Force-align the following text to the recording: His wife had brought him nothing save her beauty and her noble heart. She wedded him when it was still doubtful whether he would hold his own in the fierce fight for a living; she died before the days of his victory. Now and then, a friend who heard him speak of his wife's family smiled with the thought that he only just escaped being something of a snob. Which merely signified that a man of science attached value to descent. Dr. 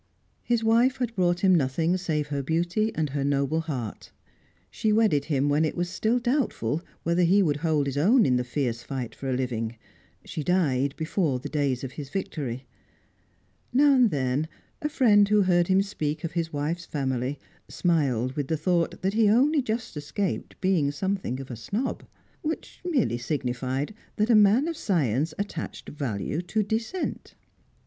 His 0.41 0.63
wife 0.63 0.97
had 0.97 1.15
brought 1.15 1.41
him 1.41 1.53
nothing 1.53 1.95
save 1.95 2.29
her 2.29 2.41
beauty 2.41 2.91
and 2.95 3.11
her 3.11 3.23
noble 3.23 3.59
heart. 3.59 4.11
She 4.71 4.91
wedded 4.91 5.25
him 5.25 5.47
when 5.47 5.63
it 5.63 5.77
was 5.77 5.89
still 5.91 6.17
doubtful 6.17 6.81
whether 7.03 7.21
he 7.21 7.43
would 7.43 7.57
hold 7.57 7.85
his 7.85 7.99
own 7.99 8.25
in 8.25 8.35
the 8.35 8.43
fierce 8.43 8.81
fight 8.81 9.13
for 9.13 9.29
a 9.29 9.33
living; 9.33 9.77
she 10.25 10.43
died 10.43 10.95
before 10.97 11.37
the 11.37 11.49
days 11.49 11.83
of 11.83 11.91
his 11.91 12.09
victory. 12.09 12.65
Now 13.71 13.93
and 13.93 14.09
then, 14.09 14.47
a 14.81 14.89
friend 14.89 15.29
who 15.29 15.43
heard 15.43 15.67
him 15.67 15.83
speak 15.83 16.23
of 16.23 16.31
his 16.31 16.51
wife's 16.51 16.87
family 16.87 17.37
smiled 17.69 18.31
with 18.35 18.47
the 18.47 18.57
thought 18.57 19.03
that 19.03 19.13
he 19.13 19.29
only 19.29 19.61
just 19.61 19.95
escaped 19.95 20.59
being 20.61 20.89
something 20.89 21.39
of 21.39 21.51
a 21.51 21.55
snob. 21.55 22.01
Which 22.41 22.81
merely 22.83 23.19
signified 23.19 23.93
that 24.15 24.31
a 24.31 24.35
man 24.35 24.67
of 24.67 24.75
science 24.75 25.35
attached 25.37 25.89
value 25.89 26.41
to 26.41 26.63
descent. 26.63 27.35
Dr. 27.35 27.35